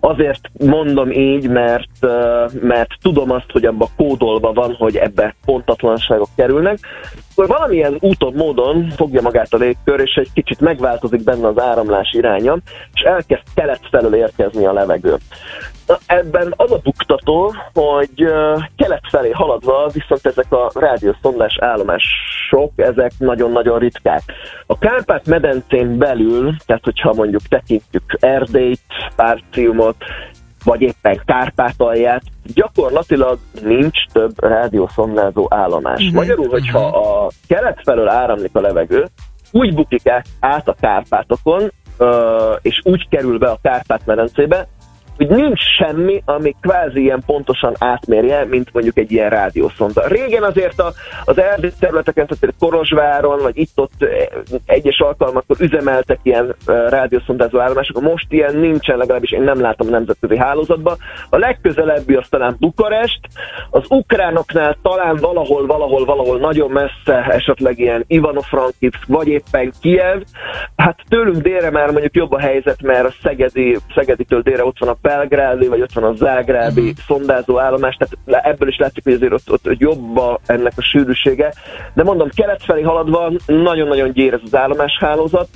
azért 0.00 0.50
mondom 0.58 1.10
így, 1.10 1.48
mert, 1.48 2.06
mert 2.60 2.90
tudom 3.02 3.30
azt, 3.30 3.50
hogy 3.52 3.64
abban 3.64 3.88
kódolva 3.96 4.52
van, 4.52 4.74
hogy 4.74 4.96
ebbe 4.96 5.34
pontatlanságok 5.44 6.28
kerülnek, 6.36 6.78
akkor 7.32 7.46
valamilyen 7.46 7.96
úton, 8.00 8.32
módon 8.36 8.90
fogja 8.96 9.20
magát 9.20 9.52
a 9.52 9.56
légkör, 9.56 10.00
és 10.00 10.14
egy 10.14 10.30
kicsit 10.34 10.60
megváltozik 10.60 11.24
benne 11.24 11.46
az 11.46 11.58
áramlás 11.58 12.12
iránya, 12.12 12.58
és 12.94 13.00
elkezd 13.00 13.42
kelet 13.54 13.80
felől 13.90 14.14
érkezni 14.14 14.66
a 14.66 14.72
levegő. 14.72 15.16
Ebben 16.06 16.54
az 16.56 16.72
a 16.72 16.78
buktató, 16.82 17.54
hogy 17.72 18.24
kelet 18.76 19.02
felé 19.10 19.30
haladva 19.30 19.88
viszont 19.92 20.26
ezek 20.26 20.52
a 20.52 20.70
rádiószondás 20.74 21.56
állomások, 21.60 22.72
ezek 22.76 23.12
nagyon-nagyon 23.18 23.78
ritkák. 23.78 24.22
A 24.66 24.78
Kárpát-medencén 24.78 25.98
belül, 25.98 26.54
tehát 26.66 26.84
hogyha 26.84 27.12
mondjuk 27.12 27.42
tekintjük 27.42 28.16
Erdélyt, 28.20 28.80
Párciumot, 29.16 29.96
vagy 30.64 30.80
éppen 30.80 31.22
Kárpátalját, 31.24 32.22
gyakorlatilag 32.54 33.38
nincs 33.62 34.06
több 34.12 34.44
rádiószondázó 34.44 35.46
állomás. 35.50 36.00
Uh-huh. 36.00 36.14
Magyarul, 36.14 36.48
hogyha 36.48 36.86
uh-huh. 36.86 37.24
a 37.24 37.28
kelet 37.48 37.80
felől 37.84 38.08
áramlik 38.08 38.50
a 38.52 38.60
levegő, 38.60 39.08
úgy 39.52 39.74
bukik 39.74 40.08
át 40.40 40.68
a 40.68 40.76
Kárpátokon, 40.80 41.72
és 42.62 42.80
úgy 42.84 43.08
kerül 43.08 43.38
be 43.38 43.50
a 43.50 43.58
Kárpát-medencébe, 43.62 44.66
hogy 45.16 45.28
nincs 45.28 45.60
semmi, 45.76 46.22
ami 46.24 46.54
kvázi 46.60 47.00
ilyen 47.00 47.22
pontosan 47.26 47.74
átmérje, 47.78 48.44
mint 48.44 48.72
mondjuk 48.72 48.98
egy 48.98 49.12
ilyen 49.12 49.30
rádiószonda. 49.30 50.06
Régen 50.06 50.42
azért 50.42 50.80
a, 50.80 50.92
az 51.24 51.38
erdő 51.38 51.72
területeken, 51.78 52.26
tehát 52.26 52.54
Korozsváron, 52.58 53.38
vagy 53.42 53.58
itt-ott 53.58 53.92
eh, 53.98 54.08
egyes 54.66 54.98
alkalmakkor 54.98 55.56
üzemeltek 55.60 56.18
ilyen 56.22 56.54
eh, 56.66 56.88
rádiószondázó 56.88 57.58
állomások, 57.58 58.00
most 58.00 58.26
ilyen 58.28 58.56
nincsen, 58.56 58.96
legalábbis 58.96 59.30
én 59.30 59.42
nem 59.42 59.60
látom 59.60 59.86
a 59.86 59.90
nemzetközi 59.90 60.36
hálózatban. 60.36 60.96
A 61.30 61.36
legközelebbi 61.36 62.14
az 62.14 62.28
talán 62.28 62.56
Bukarest, 62.58 63.20
az 63.70 63.84
ukránoknál 63.88 64.76
talán 64.82 65.16
valahol, 65.16 65.66
valahol, 65.66 66.04
valahol 66.04 66.38
nagyon 66.38 66.70
messze, 66.70 67.26
esetleg 67.28 67.78
ilyen 67.78 68.04
Ivano-Frankivsk, 68.06 69.06
vagy 69.06 69.28
éppen 69.28 69.72
Kiev. 69.80 70.22
Hát 70.76 70.98
tőlünk 71.08 71.42
délre 71.42 71.70
már 71.70 71.90
mondjuk 71.90 72.14
jobb 72.14 72.32
a 72.32 72.38
helyzet, 72.38 72.82
mert 72.82 73.04
a 73.06 73.14
Szegedi, 73.22 73.78
Szegeditől 73.94 74.42
délre 74.42 74.64
ott 74.64 74.78
van 74.78 74.88
a 74.88 74.96
belgrádi, 75.04 75.66
vagy 75.66 75.80
ott 75.80 75.92
van 75.92 76.04
a 76.04 76.14
zágrádi 76.14 76.80
uh-huh. 76.80 76.96
szondázó 77.06 77.58
állomás, 77.58 77.96
tehát 77.96 78.44
ebből 78.44 78.68
is 78.68 78.76
látszik, 78.76 79.04
hogy 79.04 79.12
azért 79.12 79.32
ott, 79.32 79.50
ott 79.50 79.78
jobb 79.78 80.16
a, 80.16 80.40
ennek 80.46 80.72
a 80.76 80.82
sűrűsége. 80.82 81.52
De 81.94 82.02
mondom, 82.02 82.28
kelet 82.34 82.62
felé 82.64 82.82
haladva 82.82 83.32
nagyon-nagyon 83.46 84.12
gyér 84.12 84.32
ez 84.32 84.40
az 84.44 84.54
állomáshálózat, 84.54 85.48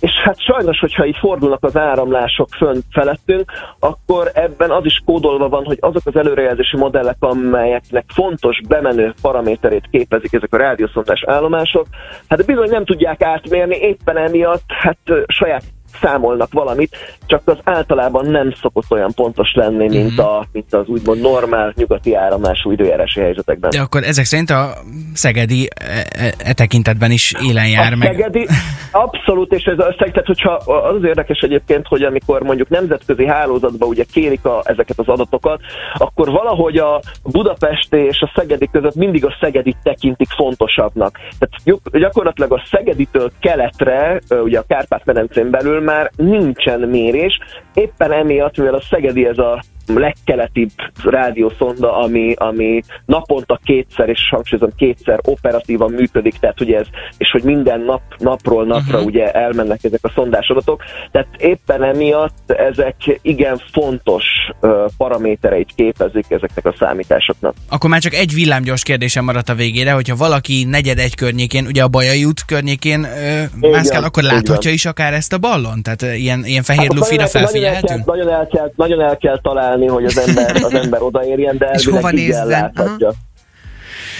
és 0.00 0.10
hát 0.24 0.40
sajnos, 0.40 0.78
hogyha 0.78 1.06
így 1.06 1.16
fordulnak 1.16 1.64
az 1.64 1.76
áramlások 1.76 2.48
fönn 2.56 2.80
felettünk, 2.90 3.52
akkor 3.78 4.30
ebben 4.34 4.70
az 4.70 4.84
is 4.84 5.02
kódolva 5.04 5.48
van, 5.48 5.64
hogy 5.64 5.78
azok 5.80 6.02
az 6.04 6.16
előrejelzési 6.16 6.76
modellek, 6.76 7.16
amelyeknek 7.18 8.04
fontos 8.14 8.60
bemenő 8.68 9.14
paraméterét 9.22 9.88
képezik 9.90 10.32
ezek 10.32 10.54
a 10.54 10.56
rádiószondás 10.56 11.24
állomások, 11.26 11.86
hát 12.28 12.46
bizony 12.46 12.70
nem 12.70 12.84
tudják 12.84 13.22
átmérni, 13.22 13.76
éppen 13.76 14.16
emiatt 14.16 14.64
hát 14.66 14.98
saját 15.26 15.62
számolnak 16.00 16.52
valamit, 16.52 16.96
csak 17.26 17.42
az 17.44 17.58
általában 17.64 18.26
nem 18.26 18.54
szokott 18.60 18.90
olyan 18.90 19.12
pontos 19.14 19.52
lenni, 19.52 19.88
mint, 19.88 20.12
mm-hmm. 20.12 20.18
a, 20.18 20.44
mint 20.52 20.74
az 20.74 20.86
úgymond 20.86 21.20
normál 21.20 21.72
nyugati 21.76 22.14
áramlású 22.14 22.70
időjárási 22.70 23.20
helyzetekben. 23.20 23.70
De 23.70 23.80
akkor 23.80 24.02
ezek 24.02 24.24
szerint 24.24 24.50
a 24.50 24.72
Szegedi 25.14 25.68
e, 25.74 26.06
e, 26.24 26.34
e 26.38 26.52
tekintetben 26.52 27.10
is 27.10 27.34
élen 27.48 27.68
jár 27.68 27.92
a 27.92 27.96
meg. 27.96 28.14
Szegedi, 28.14 28.46
abszolút, 28.92 29.52
és 29.52 29.64
ez 29.64 29.78
a 29.78 29.94
tehát 29.96 30.26
hogyha 30.26 30.52
az, 30.52 30.94
az 30.96 31.04
érdekes 31.04 31.38
egyébként, 31.38 31.86
hogy 31.86 32.02
amikor 32.02 32.42
mondjuk 32.42 32.68
nemzetközi 32.68 33.26
hálózatban 33.26 33.88
ugye 33.88 34.04
kérik 34.12 34.44
a, 34.44 34.62
ezeket 34.64 34.98
az 34.98 35.08
adatokat, 35.08 35.60
akkor 35.94 36.30
valahogy 36.30 36.76
a 36.76 37.00
Budapesti 37.22 37.96
és 37.96 38.20
a 38.20 38.32
Szegedi 38.34 38.68
között 38.72 38.94
mindig 38.94 39.24
a 39.24 39.36
Szegedi 39.40 39.74
tekintik 39.82 40.28
fontosabbnak. 40.36 41.18
Tehát 41.38 41.82
gyakorlatilag 41.92 42.52
a 42.52 42.62
Szegeditől 42.70 43.30
keletre, 43.40 44.20
ugye 44.28 44.58
a 44.58 44.64
Kárpát-medencén 44.68 45.50
belül 45.50 45.80
már 45.84 46.10
nincsen 46.16 46.80
mérés, 46.80 47.38
éppen 47.74 48.12
emiatt, 48.12 48.56
mivel 48.56 48.74
a 48.74 48.80
Szegedi 48.80 49.26
ez 49.26 49.38
a 49.38 49.62
legkeletibb 49.86 50.70
rádiószonda, 51.04 51.96
ami, 51.96 52.34
ami 52.36 52.82
naponta 53.06 53.60
kétszer, 53.64 54.08
és 54.08 54.28
hangsúlyozom 54.30 54.70
kétszer 54.76 55.18
operatívan 55.22 55.92
működik, 55.92 56.38
tehát 56.38 56.58
hogy 56.58 56.72
ez, 56.72 56.86
és 57.18 57.30
hogy 57.30 57.42
minden 57.42 57.80
nap, 57.80 58.02
napról 58.18 58.64
napra 58.64 58.94
uh-huh. 58.94 59.04
ugye 59.04 59.32
elmennek 59.32 59.84
ezek 59.84 60.00
a 60.02 60.10
szondásadatok, 60.14 60.82
tehát 61.10 61.28
éppen 61.38 61.82
emiatt 61.82 62.50
ezek 62.50 62.96
igen 63.22 63.60
fontos 63.72 64.24
uh, 64.60 64.70
paramétereit 64.96 65.72
képezik 65.74 66.24
ezeknek 66.28 66.66
a 66.66 66.74
számításoknak. 66.78 67.54
Akkor 67.68 67.90
már 67.90 68.00
csak 68.00 68.14
egy 68.14 68.34
villámgyors 68.34 68.82
kérdésem 68.82 69.24
maradt 69.24 69.48
a 69.48 69.54
végére, 69.54 69.92
hogyha 69.92 70.16
valaki 70.16 70.64
negyed 70.64 70.98
egy 70.98 71.14
környékén, 71.14 71.66
ugye 71.66 71.82
a 71.82 71.88
Bajai 71.88 72.24
út 72.24 72.44
környékén 72.44 73.00
uh, 73.00 73.70
mászkál, 73.70 74.04
akkor 74.04 74.22
láthatja 74.22 74.70
is 74.70 74.84
akár 74.84 75.12
ezt 75.12 75.32
a 75.32 75.38
ballon? 75.38 75.82
Tehát 75.82 76.02
uh, 76.02 76.20
ilyen, 76.20 76.44
ilyen 76.44 76.62
fehér 76.62 76.88
hát, 76.88 76.94
lufira 76.94 77.26
felfigyelhetünk? 77.26 78.04
Nagyon 78.04 78.28
el, 78.28 78.46
kell, 78.46 78.72
nagyon 78.76 79.00
el 79.00 79.16
kell 79.16 79.40
találni 79.40 79.73
várni, 79.74 79.86
hogy 79.86 80.04
az 80.04 80.18
ember, 80.18 80.56
az 80.64 80.74
ember 80.74 81.02
odaérjen, 81.02 81.58
de 81.58 81.66
elvileg 81.66 82.14
így 82.14 82.30
elláthatja. 82.30 83.12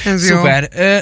Ez 0.05 0.23
Szuper. 0.23 0.69
Ö, 0.77 0.97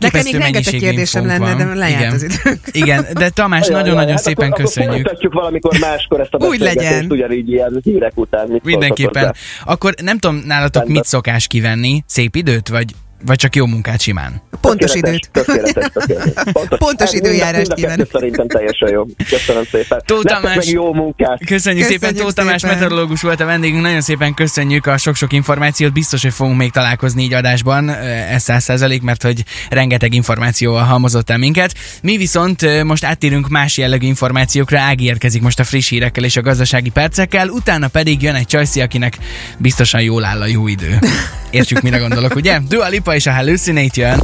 Nekem 0.00 0.22
még 0.24 0.34
rengeteg 0.36 0.74
kérdésem 0.74 1.26
lenne, 1.26 1.54
de 1.54 1.74
lejárt 1.74 2.00
Igen. 2.00 2.12
az 2.12 2.22
időnk. 2.22 2.60
Igen, 2.70 3.06
de 3.12 3.28
Tamás, 3.28 3.66
nagyon-nagyon 3.66 4.10
hát 4.10 4.22
szépen 4.22 4.50
akkor, 4.50 4.64
köszönjük. 4.64 5.06
Akkor 5.06 5.32
valamikor 5.32 5.78
máskor 5.78 6.20
ezt 6.20 6.34
a 6.34 6.46
Úgy 6.46 6.58
legyen. 6.58 7.06
ugyanígy 7.10 7.50
ilyen 7.50 7.80
hírek 7.82 8.12
után. 8.14 8.48
Mit 8.48 8.64
Mindenképpen. 8.64 9.34
Akkor 9.64 9.94
nem 10.02 10.18
tudom 10.18 10.42
nálatok 10.46 10.74
Rendben. 10.74 10.96
mit 10.96 11.04
szokás 11.04 11.46
kivenni, 11.46 12.04
szép 12.06 12.36
időt, 12.36 12.68
vagy 12.68 12.94
vagy 13.26 13.36
csak 13.36 13.56
jó 13.56 13.66
munkát 13.66 14.00
simán? 14.00 14.42
Pontos 14.60 14.94
időt. 14.94 15.30
Tökéletes, 15.32 15.86
tökéletes. 15.92 16.52
Pontos, 16.52 16.78
Pontos 16.78 17.12
időjárást 17.12 17.74
kívánok. 17.74 18.08
Szerintem 18.12 18.48
teljesen 18.48 18.88
jó. 18.88 19.06
Köszönöm 19.28 19.64
szépen. 19.70 20.02
Tóth 20.04 20.32
Tamás, 20.34 20.66
jó 20.66 20.92
munkát. 20.92 21.38
Köszönjük, 21.46 21.48
köszönjük 21.48 21.84
szépen, 21.84 22.14
Tóth 22.14 22.34
Tamás 22.34 22.62
meteorológus 22.62 23.22
volt 23.22 23.40
a 23.40 23.44
vendégünk. 23.44 23.82
Nagyon 23.82 24.00
szépen 24.00 24.34
köszönjük 24.34 24.86
a 24.86 24.96
sok-sok 24.96 25.32
információt. 25.32 25.92
Biztos, 25.92 26.22
hogy 26.22 26.32
fogunk 26.32 26.56
még 26.56 26.70
találkozni 26.70 27.22
így 27.22 27.32
adásban. 27.32 27.88
Ez 27.88 28.42
száz 28.42 28.62
százalék, 28.62 29.02
mert 29.02 29.22
hogy 29.22 29.44
rengeteg 29.70 30.14
információval 30.14 30.82
halmozott 30.82 31.30
el 31.30 31.38
minket. 31.38 31.74
Mi 32.02 32.16
viszont 32.16 32.84
most 32.84 33.04
áttérünk 33.04 33.48
más 33.48 33.76
jellegű 33.76 34.06
információkra. 34.06 34.78
Ági 34.80 35.04
érkezik 35.04 35.42
most 35.42 35.60
a 35.60 35.64
friss 35.64 35.88
hírekkel 35.88 36.24
és 36.24 36.36
a 36.36 36.42
gazdasági 36.42 36.90
percekkel, 36.90 37.48
utána 37.48 37.88
pedig 37.88 38.22
jön 38.22 38.34
egy 38.34 38.46
csajszi, 38.46 38.80
akinek 38.80 39.18
biztosan 39.58 40.02
jól 40.02 40.24
áll 40.24 40.40
a 40.40 40.46
jó 40.46 40.68
idő. 40.68 40.98
Értsük, 41.50 41.80
mire 41.80 41.98
gondolok, 41.98 42.34
ugye? 42.34 42.58
Dua 42.68 42.88
Lipa 42.88 43.09
és 43.14 43.26
a 43.26 43.32
Hallucinate 43.32 44.00
jön. 44.00 44.20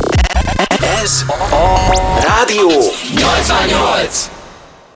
Ez 1.03 1.25
a 1.51 2.20
Rádió 2.20 2.68
88! 3.14 4.36